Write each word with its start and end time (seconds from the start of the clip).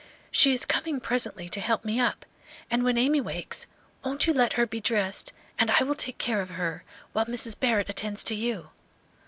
She 0.31 0.51
is 0.51 0.65
coming 0.65 0.99
presently 0.99 1.47
to 1.49 1.59
help 1.59 1.85
me 1.85 1.99
up; 1.99 2.25
and 2.71 2.83
when 2.83 2.97
Amy 2.97 3.21
wakes, 3.21 3.67
won't 4.03 4.25
you 4.25 4.33
let 4.33 4.53
her 4.53 4.65
be 4.65 4.79
dressed, 4.81 5.31
and 5.59 5.69
I 5.69 5.83
will 5.83 5.93
take 5.93 6.17
care 6.17 6.41
of 6.41 6.49
her 6.49 6.83
while 7.13 7.27
Mrs. 7.27 7.59
Barrett 7.59 7.87
attends 7.87 8.23
to 8.23 8.33
you." 8.33 8.69